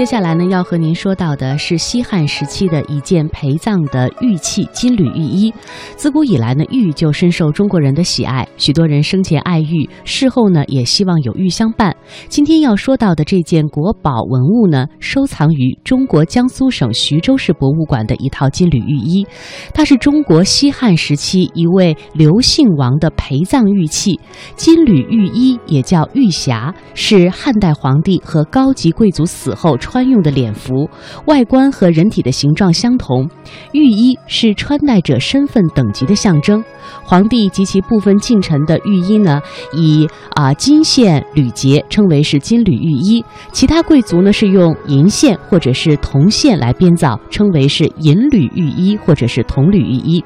[0.00, 5.52] 接下来呢，要和您说到的是西汉时期的一件陪葬的玉器——金缕玉衣。
[5.94, 11.94] 自古以来呢，玉就深受中国人的喜爱，许多人生前爱玉，事后呢也希望有玉相伴。
[12.30, 19.26] 今天要说到的这件国宝文物呢，收藏于中国江苏省徐州市博物馆的一套金缕玉衣，
[19.74, 24.18] 它是中国西汉时期一位刘姓王的陪葬玉器。
[24.56, 29.76] 金缕玉衣也叫玉匣，是汉代皇帝和高级贵族死后。
[29.90, 30.88] 穿用的脸服，
[31.26, 33.28] 外观和人体的形状相同。
[33.72, 36.62] 玉衣是穿戴者身份等级的象征。
[37.02, 39.40] 皇帝及其部分近臣的御衣呢，
[39.72, 50.24] 以啊金线缕结称为是金缕玉衣；其他贵族呢是用银线或者是铜线来编造，称为是银缕玉衣或者是铜缕玉衣。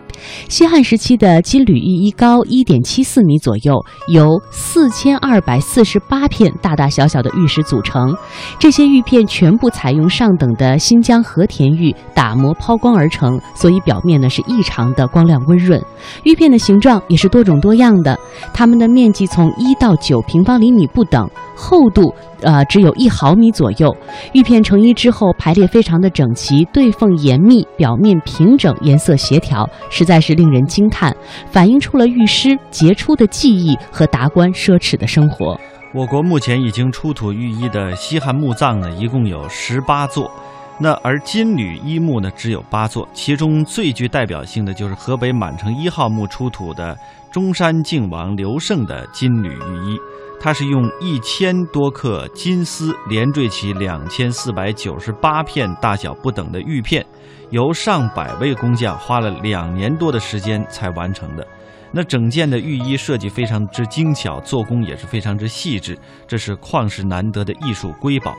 [0.48, 8.14] 西汉时期的金缕玉衣高一点七四米左右，由四千二百四十八片大大小小的玉石组成。
[8.58, 15.82] 这些玉片全部采用上等的新疆和田玉打磨抛光而成，所以表面呢是异常的光亮温润。
[16.22, 18.18] 玉片形状也是多种多样的，
[18.52, 23.94] 它们的面积从一到九平方厘米不等，厚度呃只有一毫米左右。
[24.32, 31.14] 玉片成衣之后排列非常的整齐，对缝严密，表面平整，颜色协调，实在是令人惊叹，
[31.50, 35.58] 反映出了玉师杰出的技艺和达官奢侈的生活。
[35.92, 40.30] 我国目前已经出土玉衣的西汉墓葬呢，一共有十八座。
[40.78, 46.98] 那而金缕衣墓呢，只有八座，其中最具代表性的就是河北满城一号墓出土的
[47.32, 49.98] 中山靖王刘胜的金缕玉衣，
[50.40, 57.06] 它是用一千多克金丝连缀起两千四百九十八片大小不等的玉片，
[57.50, 61.46] 由上百位工匠花了两年多的时间才完成的。
[61.92, 68.36] 那整件的玉衣设计非常之精巧，做工也是非常之细致，这是旷世难得的艺术瑰宝。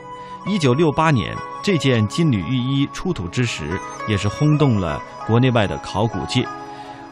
[0.48, 6.46] 一九六八年，这件金缕玉衣出土之时，也是轰动了国内外的考古界。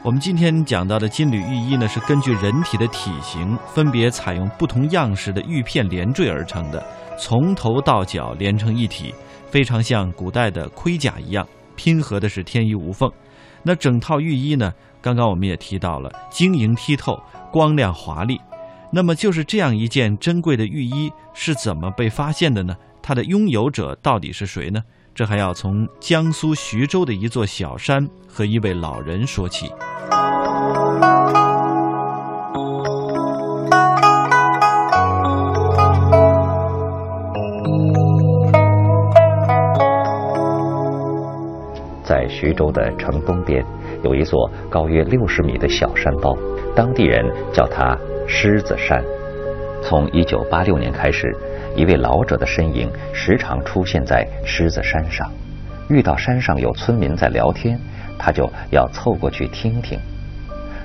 [0.04, 6.80] 我们今天讲到的金缕玉衣呢，是根据人体的体型，分别采用不同样式的玉片连缀而成的，
[7.18, 9.12] 从头到脚连成一体，
[9.50, 11.44] 非常像古代的盔甲一样，
[11.74, 13.10] 拼合的是天衣无缝。
[13.64, 14.72] 那整套玉衣呢，
[15.02, 17.18] 刚刚我们也提到了，晶莹剔透，
[17.50, 18.40] 光亮华丽。
[18.92, 22.76] 那么就是这样一件珍贵的玉衣是怎么被发现的呢？
[23.06, 24.80] 它的拥有者到底是谁呢？
[25.14, 29.68] 这还要从江苏徐州的一座小山和一位老人说起。
[42.02, 43.62] 在徐州的城东边，
[44.02, 46.34] 有一座高约六十米的小山包，
[46.74, 47.22] 当地人
[47.52, 47.94] 叫它
[48.26, 49.04] 狮子山。
[49.82, 51.30] 从一九八六年开始。
[51.76, 55.30] 一位老者的身影时常出现在狮子山上，
[55.88, 57.78] 遇到山上有村民在聊天，
[58.18, 59.98] 他就要凑过去听听。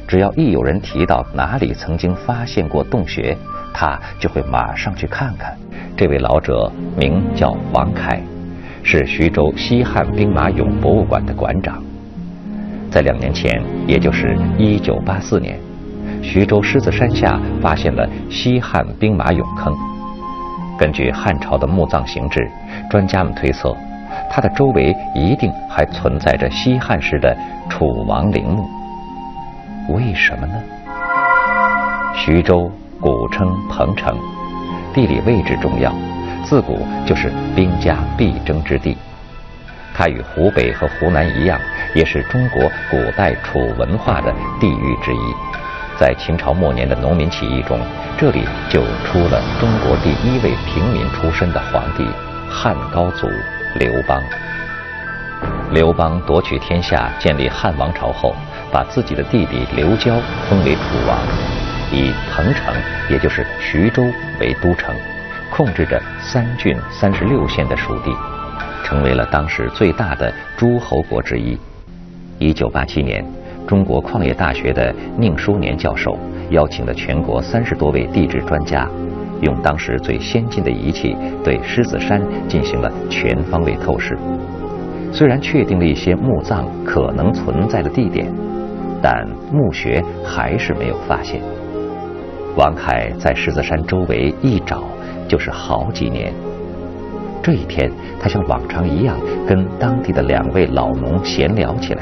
[0.08, 3.38] 只要一有人提到哪里曾经发现过洞穴，
[3.72, 5.56] 他就会马上去看看。
[5.96, 8.20] 这位老者名叫王凯，
[8.82, 11.84] 是徐州西汉兵马俑博物馆的馆长。
[12.90, 15.60] 在两年前，也就是一九八四年，
[16.24, 19.99] 徐州狮子山下发现了西汉兵马俑坑。
[20.80, 22.50] 根据汉朝的墓葬形制，
[22.90, 23.76] 专家们推测，
[24.30, 27.36] 它的周围一定还存在着西汉时的
[27.70, 28.66] 楚王陵墓。
[29.90, 30.54] 为什么呢？
[32.16, 34.18] 徐州古称彭城，
[34.94, 35.94] 地理位置重要，
[36.46, 38.98] 自古就是兵家必争之地。
[39.94, 41.60] 它与湖北和湖南一样，
[41.94, 45.34] 也是中国古代楚文化的地域之一。
[46.00, 47.78] 在秦朝末年的农民起义中，
[48.18, 52.08] 这里就出了中国第一位平民出身的皇帝
[52.50, 53.28] 汉高祖
[53.76, 54.24] 刘邦。
[55.72, 58.34] 刘邦夺取天下，建立汉王朝后，
[58.72, 60.16] 把自己的弟弟刘交
[60.50, 61.20] 封为楚王，
[61.92, 62.74] 以彭城，
[63.10, 64.02] 也就是徐州
[64.40, 64.96] 为都城，
[65.52, 68.16] 控制着三郡三十六县的属地，
[68.86, 71.60] 成为了当时最大的诸侯国之一。
[72.38, 73.39] 一九八七年。
[73.70, 76.18] 中国矿业大学的宁书年教授
[76.50, 78.90] 邀请了全国三十多位地质专家，
[79.42, 84.18] 用当时最先进的仪器对狮子山进行了全方位透视。
[85.12, 88.26] 虽然确定了一些墓葬可能存在的地点，
[89.04, 89.24] 但
[89.54, 91.40] 墓穴还是没有发现。
[92.58, 94.82] 王凯在狮子山周围一找
[95.28, 96.34] 就是好几年。
[97.44, 99.16] 这一天，他像往常一样
[99.48, 102.02] 跟当地的两位老农闲聊起来。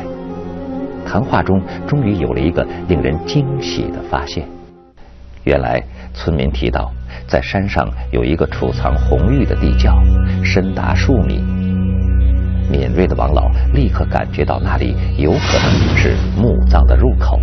[1.08, 4.46] 谈话中，终于有了一个令人惊喜的发现。
[5.46, 5.82] 原来，
[6.14, 6.92] 村民提到，
[7.26, 9.98] 在山上有一个储藏红玉的地窖，
[10.44, 11.42] 深达数米。
[12.70, 17.40] 敏锐的王老立刻感觉到那里有可能是墓葬的入口，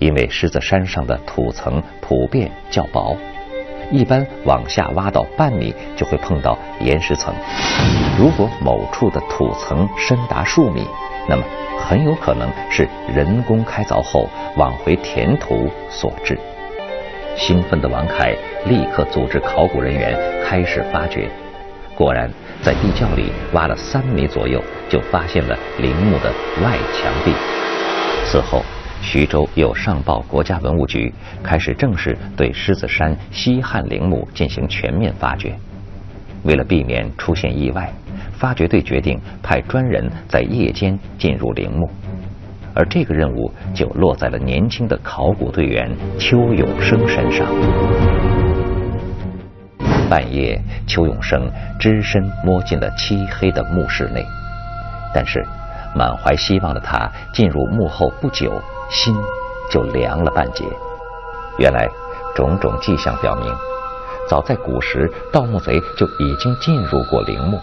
[0.00, 3.16] 因为狮子山上的土层普遍较薄，
[3.92, 7.32] 一般往下挖到半米就会碰到岩石层。
[8.18, 10.84] 如果某处的土层深达数米，
[11.28, 11.42] 那么
[11.78, 16.38] 很有可能是人工开凿后往回填土所致。
[17.36, 18.34] 兴奋的王凯
[18.66, 21.28] 立刻组织考古人员开始发掘，
[21.94, 22.30] 果然
[22.60, 26.30] 在地窖里挖了三米左右，就发现了陵墓的
[26.62, 27.32] 外墙壁。
[28.26, 28.62] 此后，
[29.00, 31.12] 徐州又上报国家文物局，
[31.42, 35.54] 开始正式对狮子山西汉陵墓进行全面发掘。
[36.42, 37.90] 为了避免出现意外，
[38.40, 41.88] 发掘队决定派专人在夜间进入陵墓。
[42.74, 47.46] 而这个任务就落在了年轻的考古队员邱永生身上。
[50.08, 54.24] 半夜，邱永生只身摸进了漆黑的墓室内，
[55.14, 55.44] 但是
[55.94, 58.50] 满怀希望的他进入墓后不久，
[58.88, 59.14] 心
[59.70, 60.64] 就凉了半截。
[61.58, 61.86] 原来，
[62.34, 63.52] 种种迹象表明，
[64.28, 67.60] 早在古时，盗墓贼就已经进入过陵墓，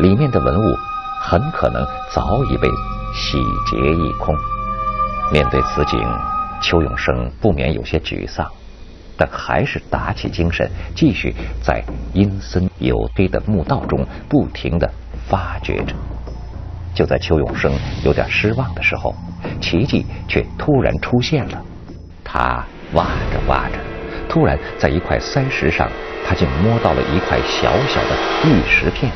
[0.00, 0.78] 里面的文物
[1.20, 2.68] 很可能早已被。
[3.12, 3.38] 洗
[3.68, 4.32] 劫一空。
[5.32, 6.00] 面对此景，
[6.62, 8.46] 邱永生不免有些沮丧，
[9.16, 11.82] 但还是打起精神，继续在
[12.14, 14.88] 阴森黝黑的墓道中不停地
[15.28, 15.92] 发掘着。
[16.94, 17.72] 就在邱永生
[18.04, 19.12] 有点失望的时候，
[19.60, 21.60] 奇迹却突然出现了。
[22.24, 23.74] 他挖着挖着，
[24.28, 25.90] 突然在一块塞石上，
[26.24, 29.10] 他竟摸到了一块小小的玉石片。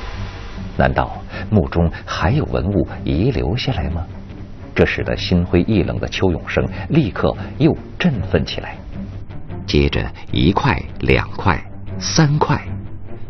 [0.77, 1.23] 难道？
[1.51, 4.05] 墓中还有文物遗留下来吗？
[4.75, 8.77] 这使得心灰意冷的邱永生立刻又振奋起来。
[9.67, 11.63] 接着一块、两块、
[11.99, 12.61] 三块，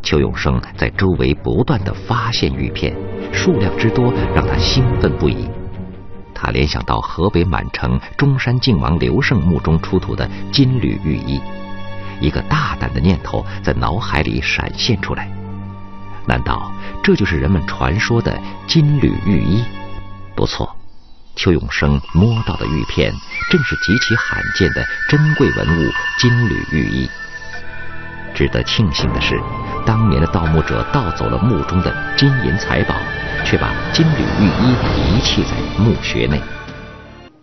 [0.02, 2.94] 邱永生在周围不断的发现玉片，
[3.30, 5.48] 数量之多让他兴奋不已。
[6.34, 11.40] 他联想到河北满城中山靖王刘胜墓中出土的金缕玉衣，
[12.20, 15.28] 一个大胆的念头在脑海里闪现出来。
[16.26, 16.72] 难道
[17.02, 19.62] 这就是人们传说的金缕玉衣？
[20.34, 20.74] 不错，
[21.36, 23.12] 邱永生摸到的玉片
[23.50, 27.08] 正是极其罕见的珍贵文物金缕玉衣。
[28.34, 29.40] 值得庆幸的是，
[29.86, 32.96] 当年的盗墓者盗走了墓中的金银财宝，
[33.44, 36.40] 却把金缕玉衣遗弃在墓穴内。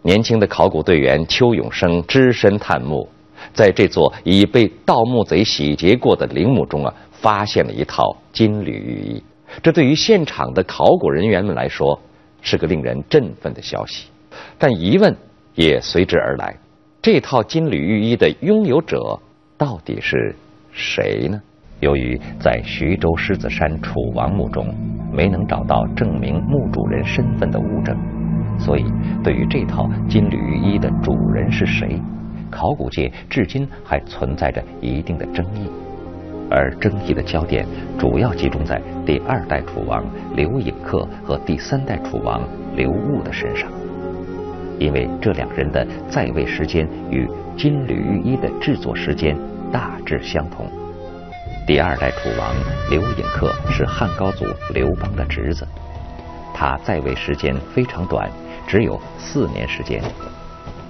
[0.02, 3.08] 年轻的考古队员邱永生只身探墓，
[3.54, 6.94] 在这座已被盗墓贼洗劫过的陵墓中啊。
[7.22, 9.24] 发现了一套金缕玉衣，
[9.62, 12.00] 这对于现场的考古人员们来说
[12.42, 14.08] 是个令人振奋的消息，
[14.58, 15.16] 但疑问
[15.54, 16.58] 也随之而来：
[17.00, 19.20] 这套金缕玉衣的拥有者
[19.56, 20.36] 到底是
[20.72, 21.40] 谁呢？
[21.80, 24.74] 由于在徐州狮子山楚王墓中
[25.14, 27.96] 没能找到证明墓主人身份的物证，
[28.60, 28.86] 所以
[29.24, 32.00] 对于这套金缕玉衣的主人是谁，
[32.50, 35.70] 考古界至今还存在着一定的争议。
[36.52, 37.66] 而争议的焦点
[37.98, 40.04] 主要集中在第二代楚王
[40.36, 42.44] 刘颖克和第三代楚王
[42.76, 43.72] 刘戊的身上，
[44.78, 47.26] 因为这两人的在位时间与
[47.58, 49.38] 金缕玉衣的制作时间
[49.72, 50.70] 大致相同。
[51.66, 52.54] 第二代楚王
[52.90, 55.66] 刘颖克是汉高祖刘邦的侄子，
[56.54, 58.30] 他在位时间非常短，
[58.68, 60.04] 只有四年时间，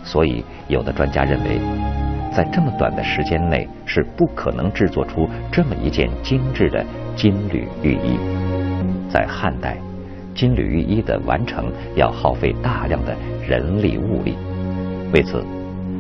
[0.04, 2.11] 所以有的专家认为。
[2.34, 6.86] 在这么短的时间内是不可能制作出这么一件精致的
[7.16, 8.18] 金缕玉衣。
[9.10, 9.78] 在汉代，
[10.34, 13.14] 金缕玉衣的完成要耗费大量的
[13.46, 14.38] 人力物力。
[15.14, 15.44] 为此，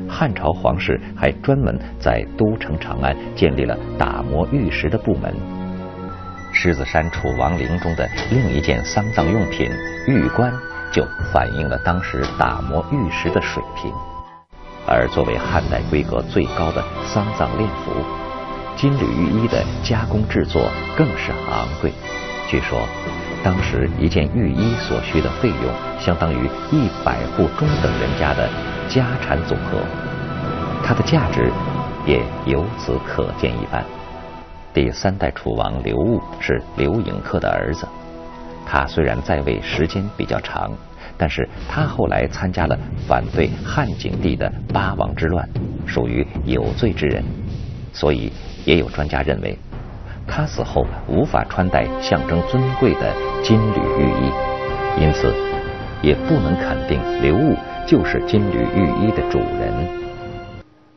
[0.07, 5.35] 汉朝皇室还专门在都城长安建立了打磨玉石的部门。
[6.53, 9.69] 狮子山楚王陵中的另一件丧葬用品
[10.07, 10.53] 玉棺，
[10.91, 13.91] 就反映了当时打磨玉石的水平。
[14.87, 17.91] 而作为汉代规格最高的丧葬殓服，
[18.75, 21.91] 金缕玉衣的加工制作更是昂贵。
[22.47, 22.79] 据说，
[23.43, 28.49] 当时一件玉衣所需的费用，相当于一百户中等人家的
[28.89, 29.77] 家产总和。
[30.83, 31.51] 它的价值
[32.05, 33.85] 也由此可见一斑。
[34.73, 37.87] 第三代楚王刘戊是刘盈克的儿子，
[38.65, 40.71] 他虽然在位时间比较长。
[41.17, 42.77] 但是他后来参加了
[43.07, 45.47] 反对汉景帝的八王之乱，
[45.85, 47.23] 属于有罪之人，
[47.93, 48.31] 所以
[48.65, 49.57] 也有专家认为，
[50.27, 53.13] 他死后无法穿戴象征尊贵的
[53.43, 55.33] 金缕玉衣，因此
[56.01, 57.55] 也不能肯定刘戊
[57.87, 60.01] 就是金缕玉衣的主人。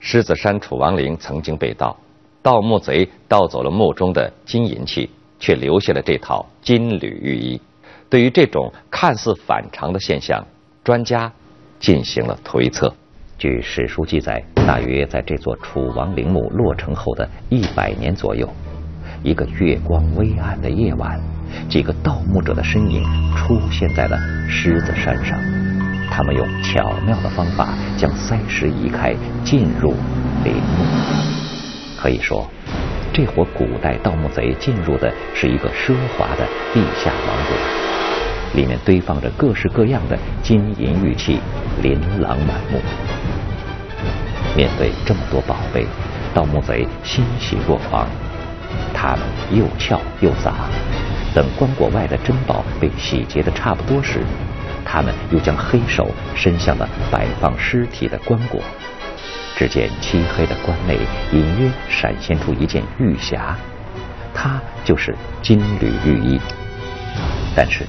[0.00, 1.96] 狮子山楚王陵曾经被盗，
[2.42, 7.60] 盗墓贼盗走了墓中的金银器，却留下了这套金缕玉衣。
[8.08, 10.46] 对于这种看似反常的现象，
[10.84, 11.32] 专家
[11.80, 12.94] 进行了推测。
[13.36, 18.48] 据史书记载，大约在这座楚王陵墓落成后的一百年左右，
[19.22, 21.20] 一个月光微暗的夜晚，
[21.68, 23.02] 几个盗墓者的身影
[23.36, 24.16] 出现在了
[24.48, 25.38] 狮子山上。
[26.10, 29.94] 他们用巧妙的方法将塞石移开，进入
[30.44, 30.84] 陵墓。
[31.98, 32.48] 可以说，
[33.14, 37.56] 这伙古代盗墓贼进入的是一个奢华的地下王国，
[38.54, 41.38] 里面堆放着各式各样的金银玉器，
[41.80, 42.80] 琳琅满目。
[44.56, 45.86] 面对这么多宝贝，
[46.34, 48.08] 盗墓贼欣喜若狂。
[48.92, 49.20] 他们
[49.52, 50.68] 又撬又砸，
[51.32, 54.24] 等棺椁外的珍宝被洗劫的差不多时。
[54.84, 58.58] 他们又将黑手伸向了摆放尸体的棺椁，
[59.56, 60.98] 只见漆黑的棺内
[61.32, 63.54] 隐约闪现出一件玉匣，
[64.34, 66.40] 它就是金缕玉衣。
[67.54, 67.84] 但是，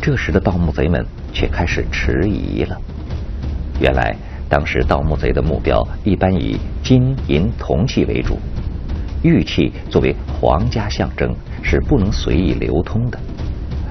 [0.00, 2.76] 这时的盗墓贼们却开始迟疑了。
[3.80, 4.14] 原来，
[4.48, 8.38] 当时盗墓贼的目标一般以金银铜器为主，
[9.22, 13.18] 玉器作为皇家象征，是不能随意流通的。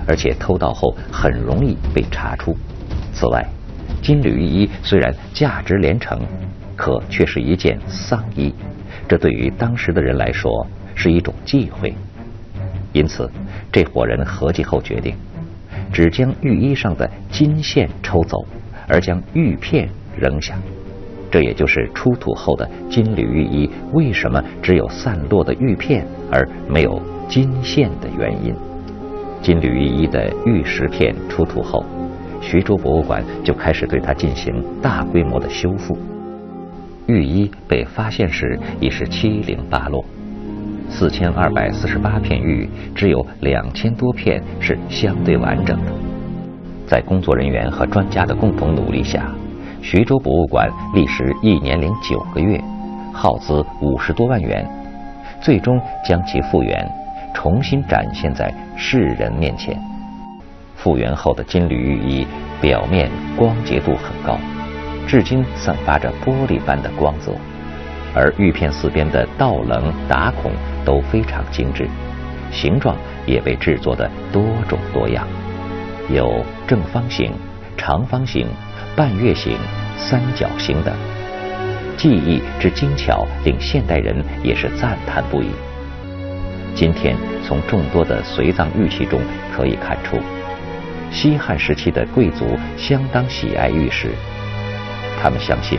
[0.07, 2.55] 而且偷盗后很容易被查出。
[3.13, 3.45] 此外，
[4.01, 6.19] 金缕玉衣虽然价值连城，
[6.75, 8.53] 可却是一件丧衣，
[9.07, 10.65] 这对于当时的人来说
[10.95, 11.93] 是一种忌讳。
[12.93, 13.29] 因此，
[13.71, 15.15] 这伙人合计后决定，
[15.93, 18.43] 只将玉衣上的金线抽走，
[18.87, 20.55] 而将玉片扔下。
[21.29, 28.53] 这也就是出土后的金缕玉衣为什么只有散落的玉片而没有金线的原因。
[29.41, 31.85] 金缕玉衣的玉石片出土后，
[32.41, 35.97] 徐州博物馆就开始对它进行大规模的修复。
[37.07, 40.03] 玉衣被发现时已是七零八落，
[40.89, 45.91] 四千二百四十八片玉，只有两千多片是相对完整的。
[46.87, 49.31] 在工作人员和专家的共同努力下，
[49.81, 52.61] 徐州博物馆历时一年零九个月，
[53.13, 54.67] 耗资五十多万元，
[55.41, 56.85] 最终将其复原。
[57.33, 59.90] 重新展现在世人面前。
[60.81, 62.25] 复原后的金缕玉衣
[62.59, 63.07] 表面
[63.37, 64.39] 光洁度很高，
[65.07, 67.33] 至今散发着玻璃般的光泽，
[68.15, 70.51] 而玉片四边的倒棱打孔
[70.83, 71.87] 都非常精致，
[72.51, 72.97] 形状
[73.27, 75.27] 也被制作的多种多样，
[76.09, 77.31] 有正方形、
[77.77, 78.47] 长方形、
[78.95, 79.55] 半月形、
[79.97, 80.91] 三角形等，
[81.95, 85.51] 技艺之精巧令现代人也是赞叹不已。
[86.73, 89.21] 今天，从众多的随葬玉器中
[89.55, 90.17] 可以看出，
[91.11, 94.09] 西汉时期的贵族相当喜爱玉石。
[95.21, 95.77] 他们相信，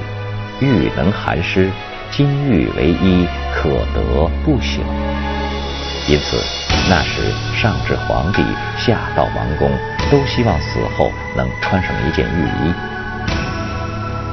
[0.61, 1.71] 玉能寒湿，
[2.11, 4.81] 金玉为衣，可得不朽。
[6.09, 6.37] 因此，
[6.89, 7.23] 那时
[7.57, 8.43] 上至皇帝，
[8.77, 9.71] 下到王公，
[10.11, 12.75] 都希望死后能穿上一件玉衣。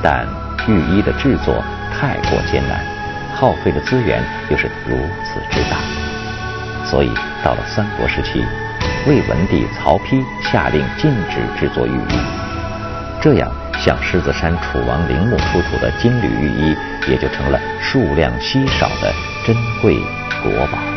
[0.04, 0.28] 但
[0.68, 1.64] 玉衣的制作
[1.94, 2.84] 太过艰难，
[3.36, 5.78] 耗费的资源又是如此之大。
[6.86, 7.12] 所以，
[7.44, 8.44] 到了三国时期，
[9.10, 12.20] 魏文帝曹丕下令禁止制作玉衣，
[13.20, 16.76] 这样像狮子山楚王陵墓出土的金缕玉衣，
[17.08, 19.12] 也就成了数量稀少的
[19.48, 19.98] 珍贵
[20.44, 20.89] 国宝。